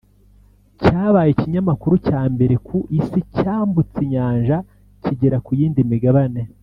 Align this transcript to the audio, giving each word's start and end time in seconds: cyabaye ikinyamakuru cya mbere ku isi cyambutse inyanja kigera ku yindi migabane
cyabaye 0.83 1.29
ikinyamakuru 1.31 1.95
cya 2.07 2.21
mbere 2.33 2.53
ku 2.67 2.77
isi 2.99 3.19
cyambutse 3.35 3.97
inyanja 4.05 4.57
kigera 5.03 5.37
ku 5.45 5.51
yindi 5.59 5.81
migabane 5.91 6.41